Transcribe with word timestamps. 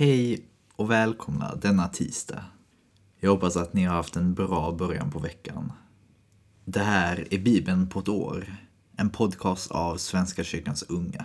Hej 0.00 0.44
och 0.76 0.90
välkomna 0.90 1.54
denna 1.54 1.88
tisdag. 1.88 2.44
Jag 3.18 3.30
hoppas 3.30 3.56
att 3.56 3.72
ni 3.72 3.84
har 3.84 3.94
haft 3.94 4.16
en 4.16 4.34
bra 4.34 4.72
början 4.72 5.10
på 5.10 5.18
veckan. 5.18 5.72
Det 6.64 6.80
här 6.80 7.28
är 7.30 7.38
Bibeln 7.38 7.88
på 7.88 8.00
ett 8.00 8.08
år, 8.08 8.56
en 8.96 9.10
podcast 9.10 9.70
av 9.70 9.96
Svenska 9.96 10.44
kyrkans 10.44 10.82
unga. 10.82 11.24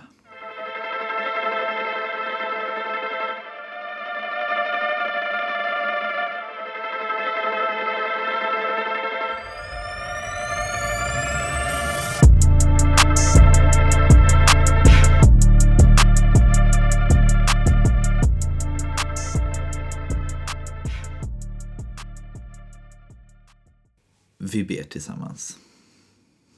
Vi 24.52 24.64
ber 24.64 24.82
tillsammans. 24.82 25.58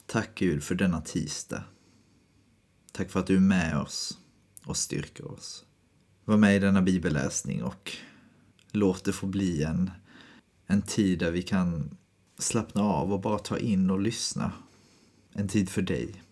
Tack 0.06 0.30
Gud 0.34 0.62
för 0.62 0.74
denna 0.74 1.00
tisdag. 1.00 1.64
Tack 2.92 3.10
för 3.10 3.20
att 3.20 3.26
du 3.26 3.36
är 3.36 3.40
med 3.40 3.78
oss 3.78 4.18
och 4.64 4.76
styrker 4.76 5.32
oss. 5.32 5.64
Var 6.24 6.36
med 6.36 6.56
i 6.56 6.58
denna 6.58 6.82
bibelläsning 6.82 7.62
och 7.62 7.92
låt 8.72 9.04
det 9.04 9.12
få 9.12 9.26
bli 9.26 9.62
en, 9.62 9.90
en 10.66 10.82
tid 10.82 11.18
där 11.18 11.30
vi 11.30 11.42
kan 11.42 11.96
slappna 12.38 12.82
av 12.82 13.12
och 13.12 13.20
bara 13.20 13.38
ta 13.38 13.58
in 13.58 13.90
och 13.90 14.00
lyssna. 14.00 14.52
En 15.32 15.48
tid 15.48 15.68
för 15.68 15.82
dig. 15.82 16.22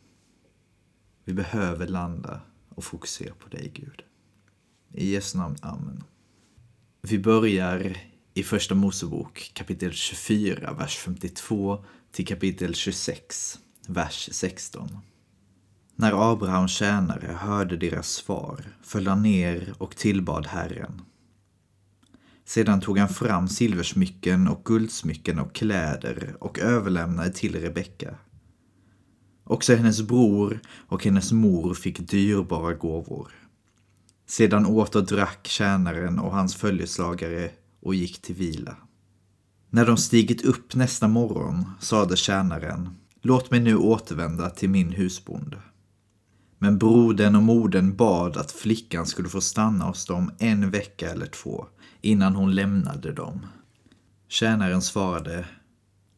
Vi 1.24 1.32
behöver 1.32 1.86
landa 1.86 2.40
och 2.68 2.84
fokusera 2.84 3.34
på 3.34 3.48
dig 3.48 3.72
Gud. 3.74 4.02
I 4.92 5.12
Jesu 5.12 5.38
namn, 5.38 5.56
Amen. 5.62 6.04
Vi 7.02 7.18
börjar 7.18 7.96
i 8.36 8.42
Första 8.42 8.74
Mosebok 8.74 9.50
kapitel 9.54 9.92
24, 9.92 10.72
vers 10.72 10.96
52 10.96 11.84
till 12.12 12.26
kapitel 12.26 12.74
26, 12.74 13.58
vers 13.86 14.28
16. 14.32 14.98
När 15.94 16.32
Abrahams 16.32 16.72
tjänare 16.72 17.26
hörde 17.40 17.76
deras 17.76 18.08
svar 18.08 18.64
föll 18.82 19.06
han 19.06 19.22
ner 19.22 19.74
och 19.78 19.96
tillbad 19.96 20.46
Herren. 20.46 21.02
Sedan 22.44 22.80
tog 22.80 22.98
han 22.98 23.08
fram 23.08 23.48
silversmycken 23.48 24.48
och 24.48 24.64
guldsmycken 24.64 25.38
och 25.38 25.54
kläder 25.54 26.36
och 26.40 26.58
överlämnade 26.58 27.32
till 27.32 27.60
Rebecka. 27.60 28.14
Också 29.44 29.74
hennes 29.74 30.02
bror 30.02 30.60
och 30.88 31.04
hennes 31.04 31.32
mor 31.32 31.74
fick 31.74 31.98
dyrbara 31.98 32.74
gåvor. 32.74 33.32
Sedan 34.26 34.66
åt 34.66 34.96
och 34.96 35.06
drack 35.06 35.46
tjänaren 35.46 36.18
och 36.18 36.32
hans 36.32 36.56
följeslagare 36.56 37.50
och 37.86 37.94
gick 37.94 38.22
till 38.22 38.34
vila. 38.34 38.76
När 39.70 39.86
de 39.86 39.96
stigit 39.96 40.44
upp 40.44 40.74
nästa 40.74 41.08
morgon 41.08 41.64
sade 41.80 42.16
tjänaren, 42.16 42.88
låt 43.22 43.50
mig 43.50 43.60
nu 43.60 43.76
återvända 43.76 44.50
till 44.50 44.70
min 44.70 44.90
husbonde. 44.90 45.58
Men 46.58 46.78
brodern 46.78 47.36
och 47.36 47.42
modern 47.42 47.96
bad 47.96 48.36
att 48.36 48.52
flickan 48.52 49.06
skulle 49.06 49.28
få 49.28 49.40
stanna 49.40 49.84
hos 49.84 50.06
dem 50.06 50.30
en 50.38 50.70
vecka 50.70 51.10
eller 51.10 51.26
två 51.26 51.66
innan 52.00 52.34
hon 52.34 52.54
lämnade 52.54 53.12
dem. 53.12 53.46
Tjänaren 54.28 54.82
svarade, 54.82 55.46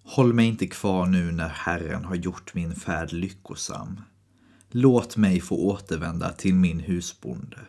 håll 0.05 0.32
mig 0.32 0.47
inte 0.47 0.66
kvar 0.66 1.06
nu 1.06 1.32
när 1.32 1.48
Herren 1.48 2.05
har 2.05 2.14
gjort 2.14 2.55
min 2.55 2.75
färd 2.75 3.12
lyckosam. 3.12 4.00
Låt 4.70 5.16
mig 5.16 5.41
få 5.41 5.56
återvända 5.56 6.32
till 6.32 6.55
min 6.55 6.80
husbonde. 6.80 7.60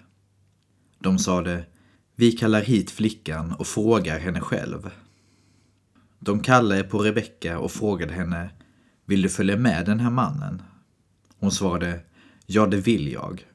De 1.00 1.19
sade, 1.19 1.66
vi 2.20 2.31
kallar 2.31 2.62
hit 2.62 2.92
flickan 2.92 3.53
och 3.53 3.67
frågar 3.67 4.20
henne 4.20 4.39
själv. 4.39 4.89
De 6.20 6.39
kallade 6.39 6.84
på 6.84 7.00
Rebecka 7.00 7.59
och 7.59 7.72
frågade 7.72 8.14
henne, 8.14 8.50
vill 9.06 9.22
du 9.22 9.30
följa 9.30 9.58
med 9.58 9.85
den 9.85 10.00
här 10.00 10.09
mannen? 10.09 10.62
Hon 11.40 11.52
svarade, 11.52 12.00
ja 12.46 12.66
det 12.66 12.78
vill 12.78 13.12
jag. 13.12 13.46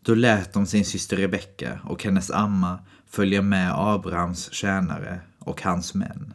Då 0.00 0.14
lät 0.14 0.52
de 0.52 0.66
sin 0.66 0.84
syster 0.84 1.16
Rebecka 1.16 1.80
och 1.84 2.04
hennes 2.04 2.30
amma 2.30 2.78
följa 3.06 3.42
med 3.42 3.72
Abrahams 3.74 4.52
tjänare 4.52 5.20
och 5.38 5.62
hans 5.62 5.94
män. 5.94 6.34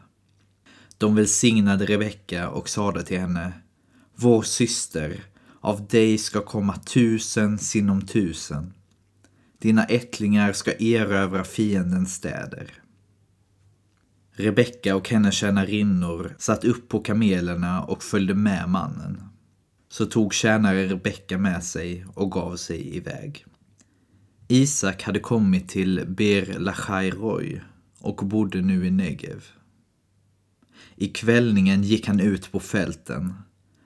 De 0.97 1.15
välsignade 1.15 1.85
Rebecka 1.85 2.49
och 2.49 2.69
sade 2.69 3.03
till 3.03 3.19
henne, 3.19 3.53
vår 4.15 4.41
syster, 4.41 5.23
av 5.61 5.87
dig 5.87 6.17
ska 6.17 6.41
komma 6.41 6.77
tusen 6.77 7.57
sinom 7.57 8.01
tusen 8.01 8.73
dina 9.59 9.83
ättlingar 9.83 10.53
ska 10.53 10.73
erövra 10.79 11.43
fiendens 11.43 12.13
städer. 12.13 12.73
Rebecka 14.31 14.95
och 14.95 15.09
hennes 15.09 15.35
tjänarinnor 15.35 16.35
satt 16.37 16.63
upp 16.63 16.89
på 16.89 16.99
kamelerna 16.99 17.83
och 17.83 18.03
följde 18.03 18.33
med 18.33 18.69
mannen. 18.69 19.23
Så 19.89 20.05
tog 20.05 20.33
tjänare 20.33 20.87
Rebecka 20.87 21.37
med 21.37 21.63
sig 21.63 22.05
och 22.13 22.31
gav 22.31 22.55
sig 22.55 22.95
iväg. 22.97 23.45
Isak 24.47 25.03
hade 25.03 25.19
kommit 25.19 25.69
till 25.69 26.05
Ber 26.07 26.59
Lachai 26.59 27.11
Roy 27.11 27.61
och 27.99 28.15
bodde 28.15 28.61
nu 28.61 28.87
i 28.87 28.91
Negev. 28.91 29.43
I 30.95 31.07
kvällningen 31.07 31.83
gick 31.83 32.07
han 32.07 32.19
ut 32.19 32.51
på 32.51 32.59
fälten. 32.59 33.33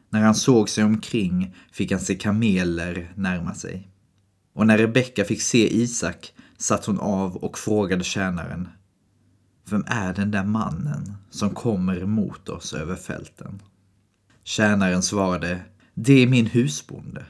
När 0.10 0.22
han 0.22 0.36
såg 0.36 0.70
sig 0.70 0.84
omkring 0.84 1.56
fick 1.72 1.92
han 1.92 2.02
se 2.02 2.16
kameler 2.16 3.14
närma 3.16 3.54
sig. 3.54 3.91
Och 4.54 4.68
när 4.68 4.78
Rebecka 4.78 5.26
fick 5.26 5.42
se 5.42 5.76
Isak 5.76 6.34
satt 6.58 6.86
hon 6.86 7.00
av 7.00 7.36
och 7.36 7.58
frågade 7.58 8.04
tjänaren 8.04 8.68
Vem 9.70 9.84
är 9.88 10.14
den 10.14 10.32
där 10.32 10.44
mannen 10.44 11.14
som 11.30 11.50
kommer 11.50 12.02
emot 12.02 12.50
oss 12.50 12.74
över 12.74 12.96
fälten? 12.96 13.62
Tjänaren 14.44 15.04
svarade 15.04 15.62
Det 15.94 16.14
är 16.14 16.28
min 16.28 16.46
husbonde. 16.46 17.26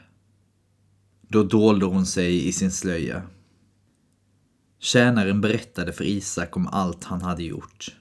Då 1.22 1.44
dolde 1.44 1.86
hon 1.86 2.06
sig 2.06 2.48
i 2.48 2.52
sin 2.52 2.72
slöja. 2.72 3.24
Tjänaren 4.80 5.42
berättade 5.42 5.94
för 5.94 6.04
Isak 6.04 6.58
om 6.58 6.68
allt 6.68 7.04
han 7.04 7.22
hade 7.22 7.44
gjort. 7.44 7.96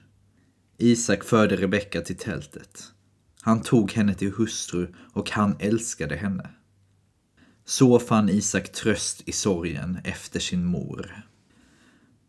Isak 0.77 1.23
förde 1.23 1.55
Rebecka 1.55 2.01
till 2.01 2.17
tältet. 2.17 2.83
Han 3.41 3.61
tog 3.61 3.91
henne 3.91 4.13
till 4.13 4.31
hustru 4.31 4.93
och 5.13 5.31
han 5.31 5.55
älskade 5.59 6.15
henne. 6.15 6.49
Så 7.71 7.99
fann 7.99 8.29
Isak 8.29 8.71
tröst 8.71 9.21
i 9.25 9.31
sorgen 9.31 9.97
efter 10.03 10.39
sin 10.39 10.65
mor. 10.65 11.21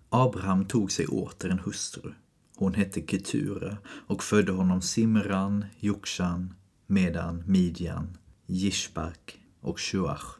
Abraham 0.08 0.64
tog 0.64 0.92
sig 0.92 1.06
åter 1.06 1.50
en 1.50 1.58
hustru. 1.58 2.12
Hon 2.56 2.75
hette 2.75 3.00
Ketura 3.06 3.76
och 3.86 4.22
födde 4.22 4.52
honom 4.52 4.82
Simran, 4.82 5.64
Jokshan, 5.78 6.54
Medan, 6.86 7.42
Midjan, 7.47 8.16
Jishbak 8.47 9.38
och 9.60 9.81
Shuach. 9.81 10.38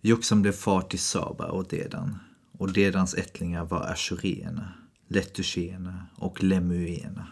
Jokshan 0.00 0.42
blev 0.42 0.52
far 0.52 0.82
till 0.82 0.98
Saba 0.98 1.46
och 1.46 1.68
Dedan 1.68 2.18
och 2.52 2.72
Dedans 2.72 3.14
ättlingar 3.14 3.64
var 3.64 3.82
Ashureerna, 3.82 4.72
Letushéerna 5.08 6.06
och 6.16 6.42
Lemuerna. 6.42 7.26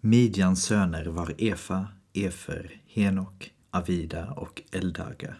Midjans 0.00 0.64
söner 0.64 1.06
var 1.06 1.34
Efa, 1.38 1.86
Efer, 2.14 2.82
Henok, 2.86 3.52
Avida 3.70 4.30
och 4.30 4.62
Eldaga. 4.72 5.36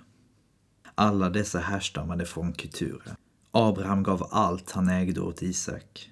Alla 0.99 1.31
dessa 1.31 1.59
härstammade 1.59 2.25
från 2.25 2.55
Ketura. 2.55 3.17
Abraham 3.51 4.03
gav 4.03 4.29
allt 4.31 4.71
han 4.71 4.89
ägde 4.89 5.21
åt 5.21 5.43
Isak. 5.43 6.11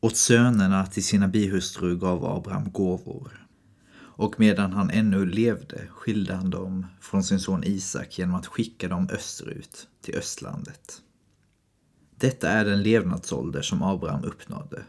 Åt 0.00 0.16
sönerna 0.16 0.86
till 0.86 1.04
sina 1.04 1.28
bihustrur 1.28 1.96
gav 1.96 2.24
Abraham 2.24 2.72
gåvor. 2.72 3.46
Och 3.98 4.40
medan 4.40 4.72
han 4.72 4.90
ännu 4.90 5.26
levde 5.26 5.86
skilde 5.90 6.34
han 6.34 6.50
dem 6.50 6.86
från 7.00 7.24
sin 7.24 7.40
son 7.40 7.64
Isak 7.64 8.18
genom 8.18 8.34
att 8.34 8.46
skicka 8.46 8.88
dem 8.88 9.08
österut 9.12 9.88
till 10.02 10.14
östlandet. 10.14 11.02
Detta 12.16 12.48
är 12.48 12.64
den 12.64 12.82
levnadsålder 12.82 13.62
som 13.62 13.82
Abraham 13.82 14.24
uppnådde. 14.24 14.82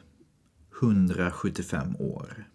175 0.82 1.96
år. 2.00 2.48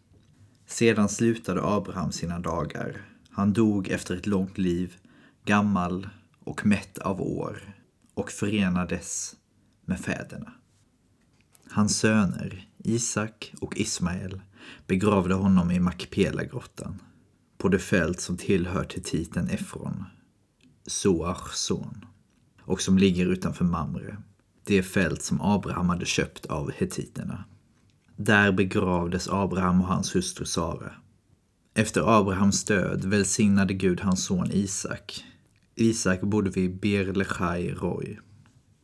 Sedan 0.67 1.09
slutade 1.09 1.61
Abraham 1.65 2.13
sina 2.13 2.39
dagar. 2.39 3.07
Han 3.31 3.53
dog 3.53 3.89
efter 3.89 4.17
ett 4.17 4.27
långt 4.27 4.59
liv, 4.59 4.97
gammal 5.45 6.09
och 6.45 6.67
mätt 6.67 6.99
av 6.99 7.21
år 7.21 7.75
och 8.15 8.31
förenades 8.31 9.37
med 9.85 10.01
fäderna. 10.01 10.53
Hans 11.71 11.99
söner 11.99 12.69
Isak 12.79 13.55
och 13.61 13.77
Ismael 13.77 14.41
begravde 14.87 15.35
honom 15.35 15.71
i 15.71 15.81
Makpelagrottan 15.81 17.03
på 17.59 17.69
det 17.69 17.79
fält 17.79 18.21
som 18.21 18.37
tillhör 18.37 18.85
till 18.85 19.03
titeln 19.03 19.49
Efron, 19.49 20.05
Soars 20.87 21.53
son, 21.55 22.05
och 22.63 22.81
som 22.81 22.99
ligger 22.99 23.27
utanför 23.27 23.65
Mamre, 23.65 24.17
det 24.65 24.83
fält 24.83 25.23
som 25.23 25.41
Abraham 25.41 25.89
hade 25.89 26.07
köpt 26.07 26.47
av 26.47 26.73
hetiterna. 26.73 27.45
Där 28.17 28.53
begravdes 28.53 29.29
Abraham 29.29 29.81
och 29.81 29.87
hans 29.87 30.17
hustru 30.17 30.45
Sara. 30.45 30.93
Efter 31.75 32.19
Abrahams 32.19 32.65
död 32.65 33.05
välsignade 33.05 33.75
Gud 33.75 34.01
hans 34.01 34.25
son 34.25 34.51
Isak 34.53 35.25
Isak 35.75 36.21
bodde 36.21 36.51
vid 36.51 36.81
Berlechai 36.81 37.71
Roy. 37.71 38.19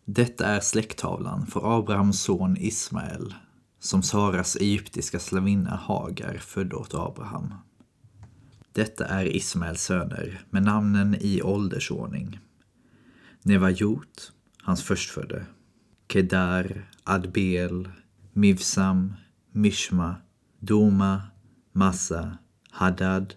Detta 0.05 0.47
är 0.47 0.61
släkttavlan 0.61 1.47
för 1.47 1.79
Abrahams 1.79 2.23
son 2.23 2.57
Ismael, 2.57 3.35
som 3.79 4.03
Saras 4.03 4.57
egyptiska 4.57 5.19
slavinna 5.19 5.77
Hagar 5.77 6.39
födde 6.39 6.77
åt 6.77 6.95
Abraham. 6.95 7.55
Detta 8.73 9.07
är 9.07 9.37
Ismaels 9.37 9.83
söner 9.83 10.41
med 10.51 10.63
namnen 10.63 11.17
i 11.21 11.43
åldersordning. 11.43 12.39
Nevajot, 13.43 14.33
hans 14.63 14.83
förstfödde. 14.83 15.47
Kedar, 16.13 16.91
Adbel, 17.05 17.89
Mivsam, 18.33 19.15
Mishma, 19.53 20.17
Doma, 20.59 21.23
Massa, 21.73 22.39
Hadad, 22.71 23.35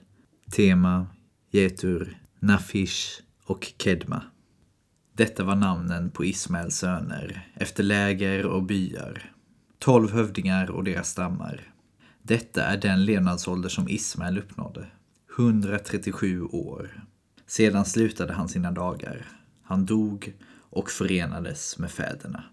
Tema, 0.52 1.08
Getur, 1.52 2.18
Nafish 2.40 3.22
och 3.46 3.74
Kedma. 3.78 4.22
Detta 5.14 5.44
var 5.44 5.56
namnen 5.56 6.12
på 6.12 6.26
Ismaels 6.26 6.76
söner 6.76 7.48
efter 7.54 7.84
läger 7.84 8.46
och 8.46 8.64
byar. 8.64 9.32
Tolv 9.80 10.12
hövdingar 10.12 10.72
och 10.72 10.84
deras 10.84 11.10
stammar. 11.10 11.74
Detta 12.22 12.64
är 12.64 12.78
den 12.78 13.06
levnadsålder 13.06 13.70
som 13.70 13.90
Ismael 13.90 14.38
uppnådde. 14.38 14.88
137 15.38 16.44
år. 16.44 17.04
Sedan 17.48 17.86
slutade 17.86 18.34
han 18.34 18.50
sina 18.50 18.72
dagar. 18.72 19.26
Han 19.64 19.86
dog 19.86 20.34
och 20.70 20.90
förenades 20.90 21.78
med 21.78 21.92
fäderna. 21.92 22.44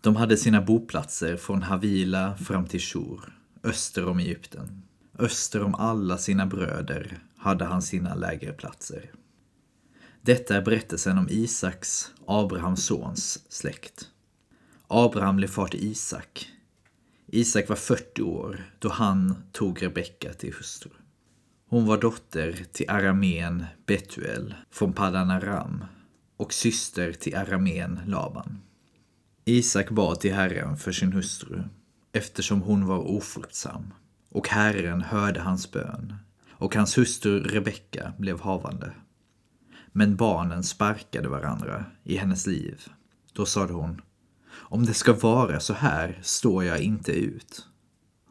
De 0.00 0.16
hade 0.16 0.36
sina 0.36 0.62
boplatser 0.62 1.36
från 1.36 1.62
Havila 1.62 2.36
fram 2.36 2.66
till 2.66 2.80
Shur, 2.80 3.20
öster 3.64 4.08
om 4.08 4.18
Egypten. 4.18 4.82
Öster 5.18 5.62
om 5.62 5.74
alla 5.74 6.18
sina 6.18 6.46
bröder 6.46 7.18
hade 7.36 7.64
han 7.64 7.82
sina 7.82 8.14
lägerplatser. 8.14 9.10
Detta 10.22 10.56
är 10.56 10.62
berättelsen 10.62 11.18
om 11.18 11.28
Isaks, 11.30 12.10
Abrahams 12.26 12.84
sons, 12.84 13.44
släkt. 13.48 14.08
Abraham 14.88 15.36
blev 15.36 15.48
far 15.48 15.66
till 15.66 15.84
Isak. 15.84 16.48
Isak 17.26 17.68
var 17.68 17.76
40 17.76 18.22
år 18.22 18.70
då 18.78 18.88
han 18.88 19.42
tog 19.52 19.82
Rebecka 19.82 20.32
till 20.32 20.54
hustru. 20.54 20.90
Hon 21.68 21.86
var 21.86 21.98
dotter 21.98 22.64
till 22.72 22.90
aramén 22.90 23.64
Betuel 23.86 24.54
från 24.70 24.92
Paddan 24.92 25.30
Aram 25.30 25.84
och 26.36 26.52
syster 26.52 27.12
till 27.12 27.36
aramén 27.36 28.00
Laban. 28.06 28.60
Isak 29.44 29.90
bad 29.90 30.20
till 30.20 30.34
Herren 30.34 30.76
för 30.76 30.92
sin 30.92 31.12
hustru 31.12 31.62
eftersom 32.12 32.62
hon 32.62 32.86
var 32.86 32.98
ofruktsam 32.98 33.94
och 34.28 34.48
Herren 34.48 35.02
hörde 35.02 35.40
hans 35.40 35.70
bön 35.70 36.14
och 36.50 36.74
hans 36.74 36.98
hustru 36.98 37.42
Rebecka 37.42 38.12
blev 38.18 38.40
havande. 38.40 38.92
Men 39.92 40.16
barnen 40.16 40.62
sparkade 40.62 41.28
varandra 41.28 41.84
i 42.04 42.16
hennes 42.16 42.46
liv. 42.46 42.86
Då 43.32 43.46
sade 43.46 43.72
hon, 43.72 44.00
om 44.52 44.86
det 44.86 44.94
ska 44.94 45.12
vara 45.12 45.60
så 45.60 45.74
här 45.74 46.18
står 46.22 46.64
jag 46.64 46.80
inte 46.80 47.12
ut. 47.12 47.66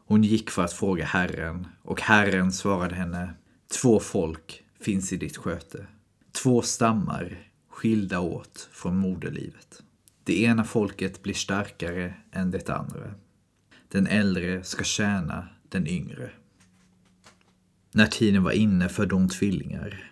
Hon 0.06 0.24
gick 0.24 0.50
för 0.50 0.64
att 0.64 0.72
fråga 0.72 1.04
Herren 1.04 1.66
och 1.82 2.00
Herren 2.00 2.52
svarade 2.52 2.94
henne, 2.94 3.34
två 3.82 4.00
folk 4.00 4.64
finns 4.80 5.12
i 5.12 5.16
ditt 5.16 5.36
sköte. 5.36 5.86
Två 6.32 6.62
stammar 6.62 7.38
skilda 7.68 8.20
åt 8.20 8.68
från 8.72 8.96
moderlivet. 8.96 9.82
Det 10.24 10.42
ena 10.42 10.64
folket 10.64 11.22
blir 11.22 11.34
starkare 11.34 12.14
än 12.32 12.50
det 12.50 12.70
andra. 12.70 13.14
Den 13.88 14.06
äldre 14.06 14.64
ska 14.64 14.84
tjäna 14.84 15.48
den 15.68 15.86
yngre. 15.86 16.30
När 17.92 18.06
tiden 18.06 18.42
var 18.42 18.52
inne 18.52 18.88
födde 18.88 19.14
hon 19.14 19.28
tvillingar. 19.28 20.09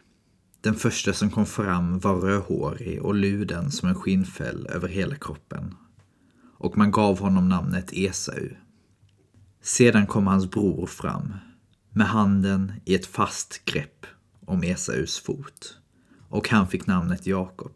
Den 0.69 0.77
första 0.77 1.13
som 1.13 1.31
kom 1.31 1.47
fram 1.47 1.99
var 1.99 2.21
rödhårig 2.21 3.03
och 3.03 3.15
luden 3.15 3.71
som 3.71 3.89
en 3.89 3.95
skinnfäll 3.95 4.67
över 4.67 4.89
hela 4.89 5.15
kroppen. 5.15 5.75
Och 6.59 6.79
man 6.79 6.91
gav 6.91 7.19
honom 7.19 7.49
namnet 7.49 7.93
Esau. 7.93 8.49
Sedan 9.63 10.07
kom 10.07 10.27
hans 10.27 10.51
bror 10.51 10.87
fram, 10.87 11.35
med 11.91 12.07
handen 12.07 12.73
i 12.85 12.95
ett 12.95 13.07
fast 13.07 13.65
grepp 13.65 14.07
om 14.47 14.63
Esaus 14.63 15.19
fot. 15.19 15.79
Och 16.29 16.49
han 16.49 16.69
fick 16.69 16.87
namnet 16.87 17.27
Jakob. 17.27 17.73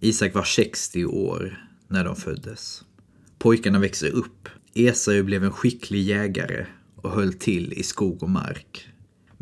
Isak 0.00 0.34
var 0.34 0.44
60 0.44 1.04
år 1.04 1.68
när 1.88 2.04
de 2.04 2.16
föddes. 2.16 2.84
Pojkarna 3.38 3.78
växte 3.78 4.08
upp. 4.08 4.48
Esau 4.74 5.22
blev 5.22 5.44
en 5.44 5.52
skicklig 5.52 6.02
jägare 6.02 6.66
och 6.96 7.10
höll 7.10 7.32
till 7.32 7.72
i 7.72 7.82
skog 7.82 8.22
och 8.22 8.30
mark. 8.30 8.91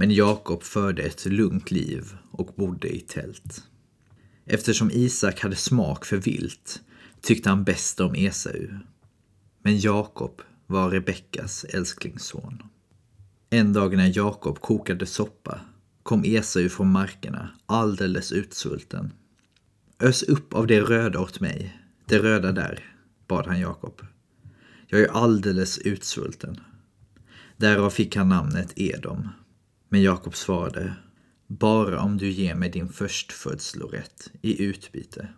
Men 0.01 0.11
Jakob 0.11 0.63
förde 0.63 1.03
ett 1.03 1.27
lugnt 1.27 1.71
liv 1.71 2.17
och 2.31 2.55
bodde 2.57 2.89
i 2.89 3.01
tält. 3.01 3.63
Eftersom 4.47 4.91
Isak 4.91 5.41
hade 5.41 5.57
smak 5.57 6.05
för 6.05 6.17
vilt 6.17 6.83
tyckte 7.21 7.49
han 7.49 7.65
bäst 7.65 8.01
om 8.01 8.15
Esau. 8.15 8.69
Men 9.63 9.79
Jakob 9.79 10.43
var 10.67 10.91
Rebeckas 10.91 11.65
älsklingsson. 11.65 12.63
En 13.51 13.73
dag 13.73 13.97
när 13.97 14.13
Jakob 14.17 14.61
kokade 14.61 15.07
soppa 15.07 15.61
kom 16.03 16.25
Esau 16.25 16.69
från 16.69 16.93
markerna 16.93 17.51
alldeles 17.67 18.33
utsvulten. 18.33 19.13
Ös 19.99 20.23
upp 20.23 20.55
av 20.55 20.67
det 20.67 20.81
röda 20.81 21.21
åt 21.21 21.41
mig, 21.41 21.81
det 22.07 22.19
röda 22.19 22.53
där, 22.53 22.85
bad 23.27 23.47
han 23.47 23.61
Jakob. 23.61 24.03
Jag 24.87 25.01
är 25.01 25.09
alldeles 25.09 25.79
utsvulten. 25.79 26.61
Därav 27.57 27.91
fick 27.91 28.17
han 28.17 28.29
namnet 28.29 28.73
Edom. 28.77 29.29
Men 29.93 30.03
Jakob 30.03 30.37
svarade, 30.37 30.95
bara 31.47 32.03
om 32.03 32.19
du 32.19 32.31
ger 32.31 32.55
mig 32.55 32.71
din 32.71 32.89
förstfödslorätt 32.89 34.31
i 34.43 34.63
utbyte. 34.63 35.29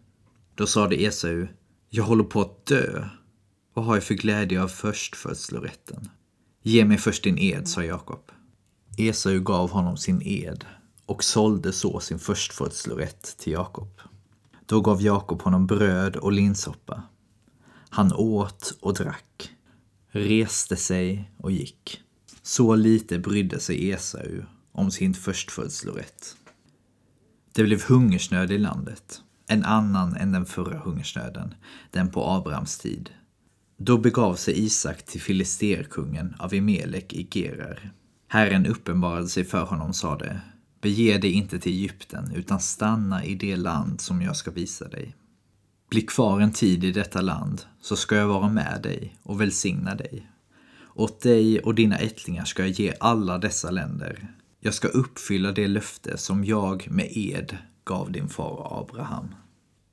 Då 0.55 0.67
sade 0.67 1.03
Esau, 1.03 1.47
jag 1.89 2.05
håller 2.05 2.25
på 2.25 2.41
att 2.41 2.67
dö. 2.67 3.09
Vad 3.75 3.85
har 3.85 3.95
jag 3.95 4.05
för 4.05 4.15
glädje 4.15 4.63
av 4.63 4.69
förstfödslorätten? 4.69 6.09
Ge 6.63 6.85
mig 6.85 6.99
först 6.99 7.25
din 7.25 7.39
ed, 7.39 7.69
sa 7.69 7.85
Jakob. 7.85 8.31
Esau 8.99 9.39
gav 9.39 9.71
honom 9.71 9.97
sin 9.97 10.23
ed 10.23 10.65
och 11.07 11.25
sålde 11.25 11.73
så 11.73 12.01
sin 12.01 12.19
förstfödslorätt 12.19 13.39
till 13.39 13.53
Jakob. 13.53 14.01
Då 14.67 14.81
gav 14.81 15.03
Jakob 15.03 15.43
honom 15.43 15.67
bröd 15.67 16.17
och 16.17 16.33
linsoppa. 16.33 17.03
Han 17.89 18.13
åt 18.13 18.79
och 18.81 18.95
drack, 18.95 19.51
reste 20.11 20.77
sig 20.77 21.31
och 21.37 21.51
gick. 21.51 22.03
Så 22.43 22.75
lite 22.75 23.19
brydde 23.19 23.61
sig 23.61 23.91
Esau 23.91 24.43
om 24.73 24.91
sin 24.91 25.15
förstfödslorätt. 25.15 26.37
Det 27.53 27.65
blev 27.65 27.83
hungersnöd 27.83 28.51
i 28.51 28.59
landet, 28.59 29.23
en 29.47 29.65
annan 29.65 30.17
än 30.17 30.33
den 30.33 30.47
förra 30.47 30.79
hungersnöden, 30.79 31.55
den 31.91 32.11
på 32.11 32.31
Abrahams 32.31 32.79
tid. 32.79 33.11
Då 33.77 33.99
begav 33.99 34.35
sig 34.35 34.65
Isak 34.65 35.03
till 35.03 35.21
filisterkungen 35.21 36.35
av 36.39 36.55
Emelek 36.55 37.13
i 37.13 37.29
Gerar. 37.31 37.93
Herren 38.29 38.67
uppenbarade 38.67 39.29
sig 39.29 39.45
för 39.45 39.65
honom 39.65 39.89
och 39.89 39.97
sade 39.97 40.41
Bege 40.81 41.19
dig 41.19 41.33
inte 41.33 41.59
till 41.59 41.73
Egypten, 41.73 42.33
utan 42.35 42.61
stanna 42.61 43.25
i 43.25 43.35
det 43.35 43.57
land 43.57 44.01
som 44.01 44.23
jag 44.23 44.37
ska 44.37 44.51
visa 44.51 44.89
dig. 44.89 45.17
Bli 45.91 46.03
kvar 46.03 46.41
en 46.41 46.53
tid 46.53 46.85
i 46.85 46.93
detta 46.93 47.21
land, 47.21 47.63
så 47.81 47.97
ska 47.97 48.17
jag 48.17 48.29
vara 48.29 48.49
med 48.49 48.81
dig 48.83 49.17
och 49.23 49.41
välsigna 49.41 49.95
dig. 49.95 50.32
Åt 50.95 51.21
dig 51.21 51.61
och 51.61 51.75
dina 51.75 51.97
ättlingar 51.97 52.45
ska 52.45 52.63
jag 52.63 52.71
ge 52.71 52.95
alla 53.01 53.39
dessa 53.39 53.71
länder. 53.71 54.29
Jag 54.61 54.75
ska 54.75 54.89
uppfylla 54.89 55.53
det 55.53 55.69
löfte 55.69 56.19
som 56.19 56.45
jag 56.45 56.91
med 56.91 57.09
ed 57.11 57.57
gav 57.85 58.13
din 58.13 58.29
far 58.29 58.81
Abraham. 58.81 59.35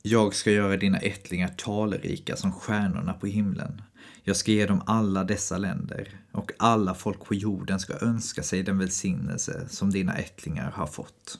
Jag 0.02 0.34
ska 0.34 0.50
göra 0.50 0.76
dina 0.76 0.98
ättlingar 0.98 1.48
talrika 1.48 2.36
som 2.36 2.52
stjärnorna 2.52 3.12
på 3.12 3.26
himlen. 3.26 3.82
Jag 4.22 4.36
ska 4.36 4.52
ge 4.52 4.66
dem 4.66 4.82
alla 4.86 5.24
dessa 5.24 5.58
länder 5.58 6.20
och 6.32 6.52
alla 6.58 6.94
folk 6.94 7.24
på 7.24 7.34
jorden 7.34 7.80
ska 7.80 7.98
önska 8.00 8.42
sig 8.42 8.62
den 8.62 8.78
välsignelse 8.78 9.68
som 9.68 9.90
dina 9.90 10.14
ättlingar 10.16 10.70
har 10.70 10.86
fått. 10.86 11.38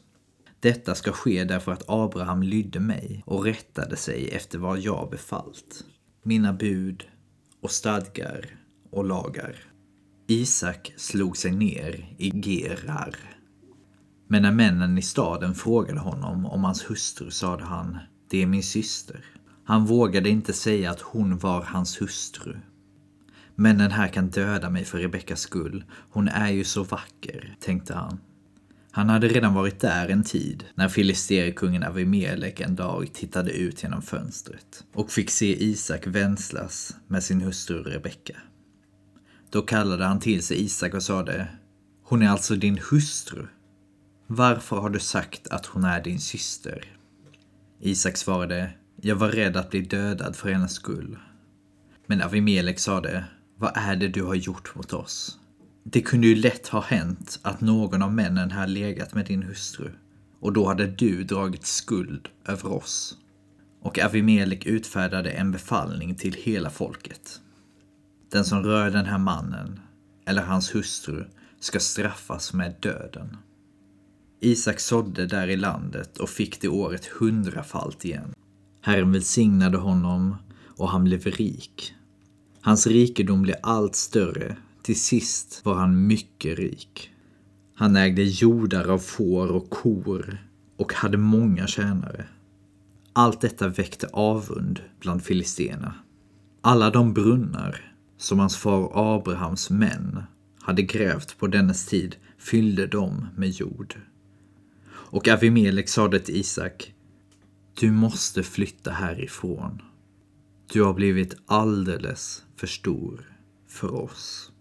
Detta 0.61 0.95
ska 0.95 1.13
ske 1.13 1.45
därför 1.45 1.73
att 1.73 1.85
Abraham 1.87 2.43
lydde 2.43 2.81
mig 2.81 3.23
och 3.27 3.45
rättade 3.45 3.97
sig 3.97 4.29
efter 4.29 4.59
vad 4.59 4.79
jag 4.79 5.11
befallt, 5.11 5.85
mina 6.23 6.53
bud 6.53 7.05
och 7.61 7.71
stadgar 7.71 8.60
och 8.91 9.05
lagar. 9.05 9.57
Isak 10.27 10.93
slog 10.97 11.37
sig 11.37 11.53
ner 11.53 12.15
i 12.19 12.31
Gerar. 12.41 13.15
Men 14.29 14.43
när 14.43 14.53
männen 14.53 14.99
i 14.99 15.03
staden 15.03 15.55
frågade 15.55 16.01
honom 16.01 16.47
om 16.47 16.65
hans 16.65 16.91
hustru 16.91 17.31
sade 17.31 17.65
han, 17.65 17.99
det 18.31 18.43
är 18.43 18.47
min 18.47 18.63
syster. 18.63 19.25
Han 19.65 19.87
vågade 19.87 20.29
inte 20.29 20.53
säga 20.53 20.91
att 20.91 21.01
hon 21.01 21.39
var 21.39 21.63
hans 21.63 22.01
hustru. 22.01 22.57
Männen 23.55 23.91
här 23.91 24.09
kan 24.09 24.31
döda 24.31 24.71
mig 24.71 24.85
för 24.85 24.99
Rebeckas 24.99 25.41
skull. 25.41 25.85
Hon 26.11 26.29
är 26.29 26.51
ju 26.51 26.65
så 26.65 26.83
vacker, 26.83 27.57
tänkte 27.61 27.95
han. 27.95 28.19
Han 28.91 29.09
hade 29.09 29.29
redan 29.29 29.55
varit 29.55 29.81
där 29.81 30.09
en 30.09 30.25
tid 30.25 30.65
när 30.75 30.89
filisterkungen 30.89 31.83
Avimelek 31.83 32.61
en 32.61 32.77
dag 32.77 33.11
tittade 33.13 33.51
ut 33.51 33.83
genom 33.83 34.03
fönstret 34.03 34.85
och 34.93 35.11
fick 35.11 35.31
se 35.31 35.65
Isak 35.65 36.07
vänslas 36.07 36.97
med 37.07 37.23
sin 37.23 37.41
hustru 37.41 37.83
Rebecka. 37.83 38.37
Då 39.51 39.63
kallade 39.63 40.05
han 40.05 40.21
till 40.21 40.43
sig 40.43 40.65
Isak 40.65 40.95
och 40.95 41.03
sade 41.03 41.49
Hon 42.03 42.23
är 42.23 42.29
alltså 42.29 42.57
din 42.57 42.81
hustru? 42.91 43.47
Varför 44.27 44.77
har 44.77 44.91
du 44.91 45.01
sagt 45.01 45.49
att 45.49 45.67
hon 45.67 45.85
är 45.85 46.03
din 46.03 46.21
syster? 46.21 46.85
Isak 47.81 48.17
svarade 48.17 48.71
Jag 49.01 49.17
var 49.17 49.29
rädd 49.29 49.57
att 49.57 49.71
bli 49.71 49.81
dödad 49.81 50.37
för 50.37 50.51
hennes 50.51 50.73
skull. 50.73 51.19
Men 52.07 52.23
Avimelek 52.23 52.79
sade, 52.79 53.25
vad 53.57 53.73
är 53.75 53.97
det 53.97 54.09
du 54.09 54.23
har 54.23 54.35
gjort 54.35 54.75
mot 54.75 54.93
oss? 54.93 55.39
Det 55.85 56.01
kunde 56.01 56.27
ju 56.27 56.35
lätt 56.35 56.69
ha 56.69 56.81
hänt 56.81 57.39
att 57.43 57.61
någon 57.61 58.03
av 58.03 58.13
männen 58.13 58.51
här 58.51 58.67
legat 58.67 59.15
med 59.15 59.27
din 59.27 59.43
hustru 59.43 59.91
och 60.41 60.53
då 60.53 60.67
hade 60.67 60.87
du 60.87 61.25
dragit 61.25 61.67
skuld 61.67 62.29
över 62.47 62.73
oss. 62.73 63.17
Och 63.83 63.99
Avimelek 63.99 64.67
utfärdade 64.67 65.31
en 65.31 65.53
befallning 65.53 66.15
till 66.15 66.35
hela 66.35 66.71
folket. 66.71 67.41
Den 68.31 68.45
som 68.45 68.63
rör 68.63 68.91
den 68.91 69.07
här 69.07 69.19
mannen 69.19 69.81
eller 70.27 70.43
hans 70.43 70.75
hustru 70.75 71.25
ska 71.61 71.81
straffas 71.81 72.53
med 72.53 72.75
döden. 72.81 73.37
Isak 74.41 74.81
sådde 74.81 75.27
där 75.27 75.49
i 75.49 75.57
landet 75.57 76.19
och 76.19 76.29
fick 76.29 76.61
det 76.61 76.69
året 76.69 77.07
hundrafalt 77.07 78.05
igen. 78.05 78.35
Herren 78.81 79.13
välsignade 79.13 79.79
honom 79.79 80.37
och 80.77 80.89
han 80.89 81.05
blev 81.05 81.23
rik. 81.23 81.95
Hans 82.61 82.87
rikedom 82.87 83.43
blev 83.43 83.57
allt 83.63 83.97
större. 83.97 84.57
Till 84.83 85.01
sist 85.01 85.61
var 85.65 85.75
han 85.75 86.07
mycket 86.07 86.59
rik. 86.59 87.11
Han 87.75 87.97
ägde 87.97 88.23
jordar 88.23 88.89
av 88.89 88.99
får 88.99 89.53
och 89.53 89.71
kor 89.71 90.39
och 90.77 90.95
hade 90.95 91.17
många 91.19 91.67
tjänare. 91.67 92.25
Allt 93.13 93.41
detta 93.41 93.69
väckte 93.69 94.07
avund 94.13 94.81
bland 95.01 95.23
filisterna. 95.23 95.95
Alla 96.61 96.91
de 96.91 97.15
brunnar 97.15 97.90
som 98.21 98.39
hans 98.39 98.57
far 98.57 98.91
Abrahams 98.95 99.71
män 99.71 100.23
hade 100.61 100.83
grävt 100.83 101.39
på 101.39 101.47
dennes 101.47 101.87
tid 101.87 102.17
fyllde 102.39 102.87
de 102.87 103.27
med 103.37 103.49
jord. 103.49 103.95
Och 104.91 105.29
Avimelek 105.29 105.89
sade 105.89 106.21
till 106.21 106.37
Isak, 106.37 106.95
du 107.81 107.91
måste 107.91 108.43
flytta 108.43 108.91
härifrån. 108.91 109.83
Du 110.73 110.83
har 110.83 110.95
blivit 110.95 111.35
alldeles 111.47 112.45
för 112.57 112.67
stor 112.67 113.39
för 113.69 113.95
oss. 113.95 114.53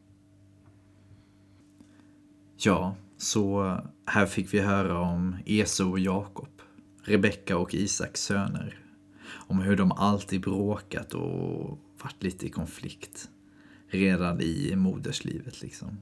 Ja, 2.57 2.95
så 3.17 3.65
eh, 3.65 3.79
här 4.05 4.25
fick 4.25 4.53
vi 4.53 4.59
höra 4.59 4.99
om 4.99 5.35
Esau 5.45 5.91
och 5.91 5.99
Jakob, 5.99 6.61
Rebecka 7.03 7.57
och 7.57 7.73
Isaks 7.73 8.21
söner. 8.21 8.79
Om 9.31 9.59
hur 9.59 9.75
de 9.75 9.91
alltid 9.91 10.41
bråkat 10.41 11.13
och 11.13 11.79
varit 12.03 12.23
lite 12.23 12.45
i 12.45 12.49
konflikt. 12.49 13.29
Redan 13.91 14.41
i 14.41 14.75
moderslivet 14.75 15.61
liksom. 15.61 15.97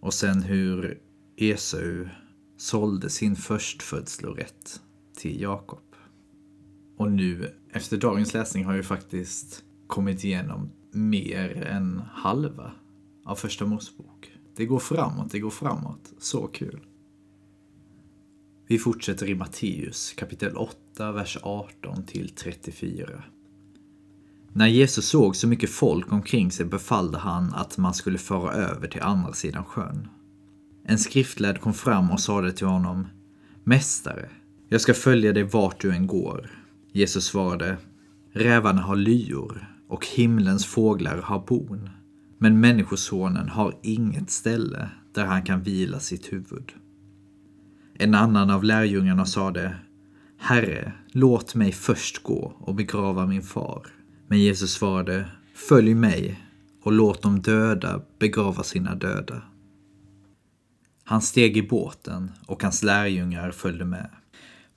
Och 0.00 0.14
sen 0.14 0.42
hur 0.42 1.00
Esau 1.36 2.08
sålde 2.56 3.10
sin 3.10 3.36
förstfödslorätt 3.36 4.80
till 5.16 5.40
Jakob. 5.40 5.82
Och 6.96 7.12
nu, 7.12 7.54
efter 7.72 7.96
dagens 7.96 8.34
läsning, 8.34 8.64
har 8.64 8.74
jag 8.74 8.84
faktiskt 8.84 9.64
kommit 9.86 10.24
igenom 10.24 10.70
mer 10.90 11.62
än 11.62 12.02
halva 12.12 12.72
av 13.24 13.34
första 13.34 13.66
Mosebok. 13.66 14.32
Det 14.56 14.66
går 14.66 14.78
framåt, 14.78 15.30
det 15.30 15.40
går 15.40 15.50
framåt. 15.50 16.12
Så 16.18 16.46
kul. 16.46 16.80
Vi 18.66 18.78
fortsätter 18.78 19.28
i 19.28 19.34
Matteus 19.34 20.12
kapitel 20.12 20.56
8, 20.56 21.12
vers 21.12 21.38
18 21.42 22.06
till 22.06 22.28
34. 22.28 23.22
När 24.54 24.66
Jesus 24.66 25.08
såg 25.08 25.36
så 25.36 25.48
mycket 25.48 25.70
folk 25.70 26.12
omkring 26.12 26.50
sig 26.50 26.66
befallde 26.66 27.18
han 27.18 27.54
att 27.54 27.78
man 27.78 27.94
skulle 27.94 28.18
föra 28.18 28.52
över 28.52 28.88
till 28.88 29.02
andra 29.02 29.32
sidan 29.32 29.64
sjön. 29.64 30.08
En 30.84 30.98
skriftlärd 30.98 31.60
kom 31.60 31.74
fram 31.74 32.10
och 32.10 32.20
sade 32.20 32.52
till 32.52 32.66
honom 32.66 33.06
Mästare, 33.64 34.28
jag 34.68 34.80
ska 34.80 34.94
följa 34.94 35.32
dig 35.32 35.42
vart 35.42 35.80
du 35.80 35.92
än 35.92 36.06
går. 36.06 36.50
Jesus 36.92 37.24
svarade 37.24 37.76
Rävarna 38.32 38.82
har 38.82 38.96
lyor 38.96 39.76
och 39.88 40.06
himlens 40.06 40.66
fåglar 40.66 41.16
har 41.18 41.44
bon. 41.46 41.90
Men 42.38 42.60
Människosonen 42.60 43.48
har 43.48 43.74
inget 43.82 44.30
ställe 44.30 44.88
där 45.14 45.24
han 45.24 45.42
kan 45.42 45.62
vila 45.62 46.00
sitt 46.00 46.32
huvud. 46.32 46.72
En 47.94 48.14
annan 48.14 48.50
av 48.50 48.64
lärjungarna 48.64 49.26
sade 49.26 49.76
Herre, 50.38 50.92
låt 51.12 51.54
mig 51.54 51.72
först 51.72 52.22
gå 52.22 52.56
och 52.58 52.74
begrava 52.74 53.26
min 53.26 53.42
far. 53.42 53.86
Men 54.32 54.40
Jesus 54.40 54.72
svarade 54.72 55.30
Följ 55.54 55.94
mig 55.94 56.40
och 56.82 56.92
låt 56.92 57.22
de 57.22 57.40
döda 57.40 58.02
begrava 58.18 58.62
sina 58.62 58.94
döda. 58.94 59.42
Han 61.04 61.22
steg 61.22 61.56
i 61.56 61.62
båten 61.62 62.32
och 62.46 62.62
hans 62.62 62.82
lärjungar 62.82 63.50
följde 63.50 63.84
med. 63.84 64.10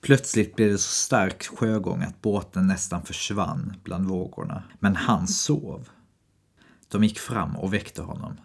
Plötsligt 0.00 0.56
blev 0.56 0.70
det 0.70 0.78
så 0.78 0.90
stark 0.90 1.46
sjögång 1.46 2.02
att 2.02 2.22
båten 2.22 2.66
nästan 2.66 3.02
försvann 3.02 3.72
bland 3.84 4.06
vågorna. 4.06 4.62
Men 4.78 4.96
han 4.96 5.28
sov. 5.28 5.88
De 6.88 7.04
gick 7.04 7.18
fram 7.18 7.56
och 7.56 7.74
väckte 7.74 8.02
honom. 8.02 8.36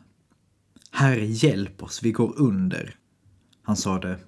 Herre, 0.91 1.25
hjälp 1.25 1.83
oss, 1.83 2.03
vi 2.03 2.11
går 2.11 2.33
under. 2.39 2.95
Han 3.61 3.77
sade, 3.77 4.19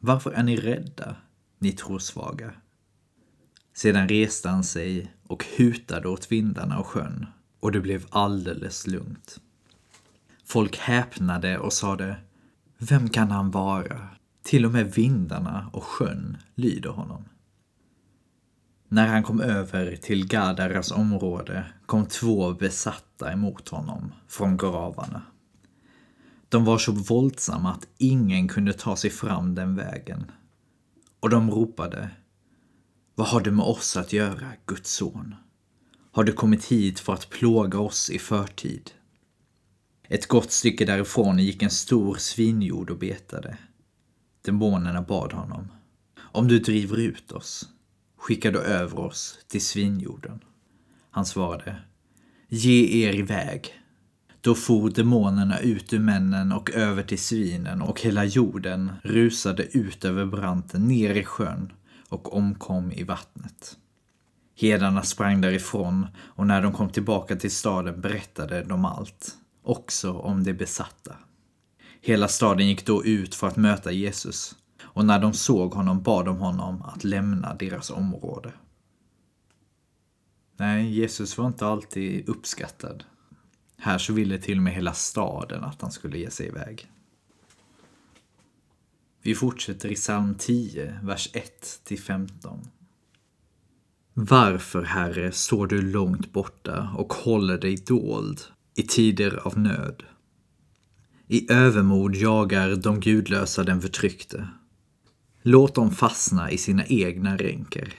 varför 0.00 0.30
är 0.30 0.42
ni 0.42 0.56
rädda, 0.56 1.16
ni 1.58 1.72
trosvaga? 1.72 2.52
Sedan 3.78 4.08
reste 4.08 4.48
han 4.48 4.64
sig 4.64 5.12
och 5.26 5.44
hutade 5.56 6.08
åt 6.08 6.32
vindarna 6.32 6.78
och 6.78 6.86
sjön 6.86 7.26
och 7.60 7.72
det 7.72 7.80
blev 7.80 8.06
alldeles 8.10 8.86
lugnt. 8.86 9.40
Folk 10.44 10.78
häpnade 10.78 11.58
och 11.58 11.72
sade, 11.72 12.16
vem 12.78 13.08
kan 13.08 13.30
han 13.30 13.50
vara? 13.50 14.08
Till 14.42 14.66
och 14.66 14.72
med 14.72 14.94
vindarna 14.94 15.70
och 15.72 15.84
sjön 15.84 16.36
lyder 16.54 16.90
honom. 16.90 17.24
När 18.88 19.06
han 19.06 19.22
kom 19.22 19.40
över 19.40 19.96
till 19.96 20.28
Gadaras 20.28 20.92
område 20.92 21.66
kom 21.86 22.06
två 22.06 22.52
besatta 22.52 23.32
emot 23.32 23.68
honom 23.68 24.12
från 24.28 24.56
gravarna. 24.56 25.22
De 26.48 26.64
var 26.64 26.78
så 26.78 26.92
våldsamma 26.92 27.72
att 27.72 27.86
ingen 27.98 28.48
kunde 28.48 28.72
ta 28.72 28.96
sig 28.96 29.10
fram 29.10 29.54
den 29.54 29.76
vägen. 29.76 30.30
Och 31.20 31.30
de 31.30 31.50
ropade 31.50 32.10
vad 33.18 33.28
har 33.28 33.40
du 33.40 33.50
med 33.50 33.66
oss 33.66 33.96
att 33.96 34.12
göra, 34.12 34.52
Guds 34.66 34.94
son? 34.94 35.34
Har 36.12 36.24
du 36.24 36.32
kommit 36.32 36.64
hit 36.64 37.00
för 37.00 37.12
att 37.14 37.30
plåga 37.30 37.78
oss 37.78 38.10
i 38.10 38.18
förtid? 38.18 38.90
Ett 40.08 40.28
gott 40.28 40.52
stycke 40.52 40.84
därifrån 40.84 41.38
gick 41.38 41.62
en 41.62 41.70
stor 41.70 42.14
svinjord 42.14 42.90
och 42.90 42.98
betade. 42.98 43.58
Demonerna 44.44 45.02
bad 45.02 45.32
honom. 45.32 45.68
Om 46.20 46.48
du 46.48 46.58
driver 46.58 46.96
ut 46.96 47.32
oss, 47.32 47.68
skicka 48.16 48.50
då 48.50 48.58
över 48.58 48.98
oss 48.98 49.38
till 49.48 49.64
svinjorden. 49.64 50.40
Han 51.10 51.26
svarade. 51.26 51.76
Ge 52.48 53.06
er 53.06 53.14
iväg. 53.14 53.74
Då 54.40 54.54
for 54.54 54.90
demonerna 54.90 55.58
ut 55.58 55.92
ur 55.92 55.98
männen 56.00 56.52
och 56.52 56.70
över 56.70 57.02
till 57.02 57.18
svinen 57.18 57.82
och 57.82 58.00
hela 58.00 58.24
jorden 58.24 58.92
rusade 59.02 59.62
ut 59.62 60.04
över 60.04 60.26
branten 60.26 60.88
ner 60.88 61.14
i 61.14 61.24
sjön 61.24 61.72
och 62.08 62.36
omkom 62.36 62.92
i 62.92 63.02
vattnet. 63.02 63.76
Hedarna 64.54 65.02
sprang 65.02 65.40
därifrån 65.40 66.06
och 66.18 66.46
när 66.46 66.62
de 66.62 66.72
kom 66.72 66.90
tillbaka 66.90 67.36
till 67.36 67.50
staden 67.50 68.00
berättade 68.00 68.64
de 68.64 68.84
allt 68.84 69.34
också 69.62 70.12
om 70.12 70.44
de 70.44 70.52
besatta. 70.52 71.16
Hela 72.00 72.28
staden 72.28 72.66
gick 72.66 72.86
då 72.86 73.04
ut 73.04 73.34
för 73.34 73.46
att 73.46 73.56
möta 73.56 73.92
Jesus 73.92 74.54
och 74.80 75.04
när 75.04 75.18
de 75.18 75.32
såg 75.32 75.74
honom 75.74 76.02
bad 76.02 76.24
de 76.24 76.36
honom 76.36 76.82
att 76.82 77.04
lämna 77.04 77.54
deras 77.54 77.90
område. 77.90 78.52
Nej, 80.56 80.90
Jesus 80.90 81.38
var 81.38 81.46
inte 81.46 81.66
alltid 81.66 82.28
uppskattad. 82.28 83.04
Här 83.76 83.98
så 83.98 84.12
ville 84.12 84.38
till 84.38 84.56
och 84.56 84.62
med 84.62 84.72
hela 84.74 84.92
staden 84.92 85.64
att 85.64 85.82
han 85.82 85.90
skulle 85.90 86.18
ge 86.18 86.30
sig 86.30 86.46
iväg. 86.46 86.90
Vi 89.28 89.34
fortsätter 89.34 89.92
i 89.92 89.94
psalm 89.94 90.34
10, 90.34 91.00
vers 91.02 91.28
1 91.32 91.82
15. 92.06 92.68
Varför, 94.14 94.82
Herre, 94.82 95.32
står 95.32 95.66
du 95.66 95.82
långt 95.82 96.32
borta 96.32 96.94
och 96.96 97.12
håller 97.12 97.58
dig 97.58 97.76
dold 97.76 98.40
i 98.76 98.82
tider 98.82 99.46
av 99.46 99.58
nöd. 99.58 100.02
I 101.26 101.52
övermod 101.52 102.16
jagar 102.16 102.76
de 102.76 103.00
gudlösa 103.00 103.64
den 103.64 103.80
förtryckte. 103.80 104.48
Låt 105.42 105.74
dem 105.74 105.90
fastna 105.90 106.50
i 106.50 106.58
sina 106.58 106.86
egna 106.86 107.36
ränker. 107.36 107.94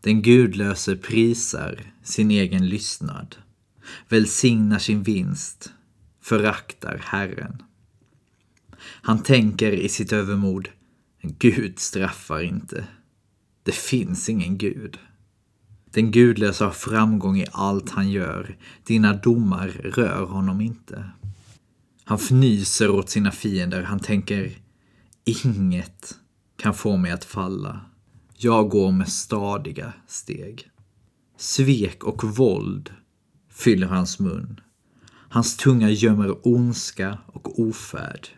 Den 0.00 0.22
gudlöse 0.22 0.96
prisar 0.96 1.92
sin 2.02 2.30
egen 2.30 2.68
lystnad, 2.68 3.36
välsignar 4.08 4.78
sin 4.78 5.02
vinst, 5.02 5.72
föraktar 6.20 7.00
Herren. 7.04 7.62
Han 8.86 9.22
tänker 9.22 9.72
i 9.72 9.88
sitt 9.88 10.12
övermod, 10.12 10.68
Gud 11.22 11.78
straffar 11.78 12.40
inte. 12.40 12.86
Det 13.62 13.74
finns 13.74 14.28
ingen 14.28 14.58
Gud. 14.58 14.98
Den 15.90 16.10
gudlösa 16.10 16.64
har 16.64 16.72
framgång 16.72 17.38
i 17.38 17.46
allt 17.52 17.90
han 17.90 18.10
gör. 18.10 18.56
Dina 18.84 19.12
domar 19.12 19.68
rör 19.68 20.24
honom 20.24 20.60
inte. 20.60 21.10
Han 22.04 22.18
fnyser 22.18 22.90
åt 22.90 23.10
sina 23.10 23.30
fiender. 23.30 23.82
Han 23.82 24.00
tänker, 24.00 24.58
inget 25.24 26.18
kan 26.56 26.74
få 26.74 26.96
mig 26.96 27.10
att 27.12 27.24
falla. 27.24 27.80
Jag 28.36 28.68
går 28.68 28.92
med 28.92 29.08
stadiga 29.08 29.92
steg. 30.06 30.70
Svek 31.36 32.04
och 32.04 32.24
våld 32.24 32.90
fyller 33.50 33.86
hans 33.86 34.18
mun. 34.18 34.60
Hans 35.28 35.56
tunga 35.56 35.90
gömmer 35.90 36.46
ondska 36.46 37.18
och 37.26 37.60
ofärd. 37.60 38.28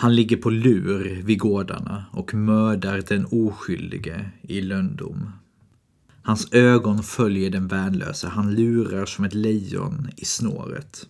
Han 0.00 0.14
ligger 0.14 0.36
på 0.36 0.50
lur 0.50 1.22
vid 1.22 1.38
gårdarna 1.38 2.04
och 2.12 2.34
mördar 2.34 3.02
den 3.08 3.26
oskyldige 3.30 4.30
i 4.42 4.60
löndom. 4.60 5.32
Hans 6.22 6.52
ögon 6.52 7.02
följer 7.02 7.50
den 7.50 7.68
värnlöse, 7.68 8.28
han 8.28 8.54
lurar 8.54 9.06
som 9.06 9.24
ett 9.24 9.34
lejon 9.34 10.08
i 10.16 10.24
snåret. 10.24 11.08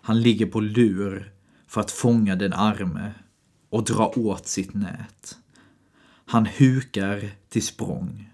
Han 0.00 0.20
ligger 0.20 0.46
på 0.46 0.60
lur 0.60 1.32
för 1.66 1.80
att 1.80 1.90
fånga 1.90 2.36
den 2.36 2.52
arme 2.52 3.14
och 3.70 3.84
dra 3.84 4.12
åt 4.16 4.46
sitt 4.46 4.74
nät. 4.74 5.36
Han 6.26 6.46
hukar 6.46 7.30
till 7.48 7.66
språng 7.66 8.30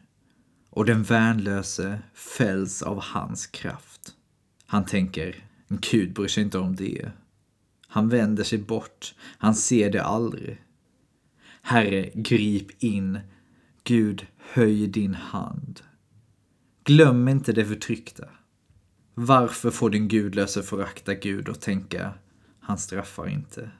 och 0.71 0.85
den 0.85 1.03
värnlöse 1.03 1.99
fälls 2.15 2.83
av 2.83 3.01
hans 3.03 3.47
kraft. 3.47 4.15
Han 4.67 4.85
tänker, 4.85 5.45
Gud 5.69 6.13
bryr 6.13 6.29
sig 6.29 6.43
inte 6.43 6.59
om 6.59 6.77
det. 6.77 7.11
Han 7.97 8.09
vänder 8.09 8.45
sig 8.45 8.59
bort, 8.59 9.15
han 9.39 9.55
ser 9.55 9.91
det 9.91 10.03
aldrig. 10.03 10.63
Herre, 11.63 12.11
grip 12.15 12.83
in. 12.83 13.19
Gud, 13.85 14.27
höj 14.39 14.87
din 14.87 15.15
hand. 15.15 15.81
Glöm 16.85 17.29
inte 17.29 17.53
det 17.53 17.65
förtryckta. 17.65 18.29
Varför 19.15 19.71
får 19.71 19.91
din 19.91 20.09
gudlöse 20.09 20.63
förakta 20.63 21.15
Gud 21.15 21.49
och 21.49 21.61
tänka, 21.61 22.15
han 22.61 22.79
straffar 22.79 23.29
inte. 23.29 23.71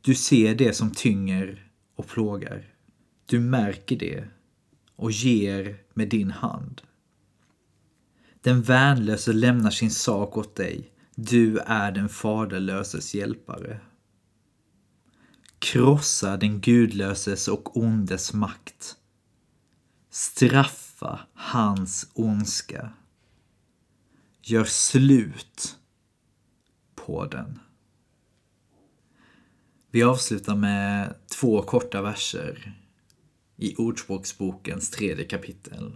Du 0.00 0.14
ser 0.14 0.54
det 0.54 0.72
som 0.72 0.90
tynger 0.90 1.70
och 1.96 2.06
plågar. 2.06 2.74
Du 3.26 3.40
märker 3.40 3.96
det 3.96 4.24
och 4.96 5.10
ger 5.10 5.76
med 5.94 6.08
din 6.08 6.30
hand. 6.30 6.82
Den 8.40 8.62
värnlöse 8.62 9.32
lämnar 9.32 9.70
sin 9.70 9.90
sak 9.90 10.36
åt 10.36 10.56
dig. 10.56 10.92
Du 11.20 11.58
är 11.58 11.92
den 11.92 12.08
faderlöses 12.08 13.14
hjälpare. 13.14 13.80
Krossa 15.58 16.36
den 16.36 16.60
gudlöses 16.60 17.48
och 17.48 17.76
ondes 17.76 18.32
makt. 18.32 18.96
Straffa 20.10 21.20
hans 21.34 22.10
ondska. 22.14 22.92
Gör 24.42 24.64
slut 24.64 25.78
på 26.94 27.24
den. 27.24 27.58
Vi 29.90 30.02
avslutar 30.02 30.56
med 30.56 31.14
två 31.26 31.62
korta 31.62 32.02
verser 32.02 32.82
i 33.56 33.76
Ordspråksbokens 33.76 34.90
tredje 34.90 35.24
kapitel. 35.24 35.92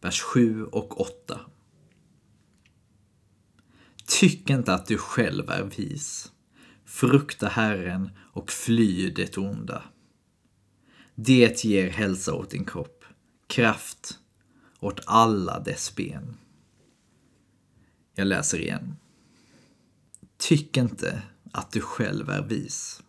Vers 0.00 0.20
7 0.20 0.64
och 0.64 1.00
8. 1.00 1.40
Tyck 4.20 4.50
inte 4.50 4.74
att 4.74 4.86
du 4.86 4.98
själv 4.98 5.50
är 5.50 5.62
vis. 5.62 6.32
Frukta 6.84 7.48
Herren 7.48 8.10
och 8.32 8.50
fly 8.50 9.10
det 9.10 9.38
onda. 9.38 9.82
Det 11.14 11.64
ger 11.64 11.90
hälsa 11.90 12.34
åt 12.34 12.50
din 12.50 12.64
kropp, 12.64 13.04
kraft 13.46 14.18
åt 14.80 15.00
alla 15.06 15.60
dess 15.60 15.94
ben. 15.94 16.36
Jag 18.14 18.26
läser 18.26 18.58
igen. 18.58 18.96
Tyck 20.36 20.76
inte 20.76 21.22
att 21.52 21.72
du 21.72 21.80
själv 21.80 22.30
är 22.30 22.42
vis. 22.42 23.02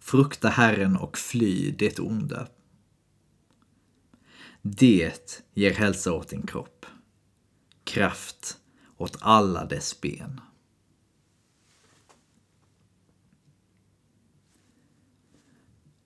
Frukta 0.00 0.48
Herren 0.48 0.96
och 0.96 1.18
fly 1.18 1.70
det 1.70 1.98
onda. 1.98 2.48
Det 4.62 5.42
ger 5.54 5.74
hälsa 5.74 6.12
åt 6.12 6.28
din 6.28 6.46
kropp, 6.46 6.86
kraft 7.84 8.58
åt 8.96 9.18
alla 9.20 9.64
dess 9.64 10.00
ben. 10.00 10.40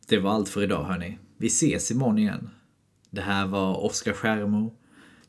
Det 0.09 0.19
var 0.19 0.31
allt 0.31 0.49
för 0.49 0.63
idag 0.63 0.85
hörni. 0.85 1.19
Vi 1.37 1.47
ses 1.47 1.91
imorgon 1.91 2.19
igen. 2.19 2.51
Det 3.11 3.21
här 3.21 3.47
var 3.47 3.85
Oskar 3.85 4.13
Skärmo, 4.13 4.77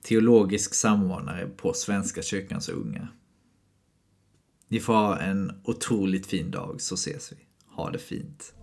teologisk 0.01 0.73
samordnare 0.73 1.47
på 1.47 1.73
Svenska 1.73 2.21
kyrkans 2.21 2.69
unga. 2.69 3.07
Ni 4.67 4.79
får 4.79 4.93
ha 4.93 5.19
en 5.19 5.61
otroligt 5.63 6.25
fin 6.25 6.51
dag 6.51 6.81
så 6.81 6.95
ses 6.95 7.31
vi. 7.31 7.37
Ha 7.65 7.91
det 7.91 7.99
fint. 7.99 8.53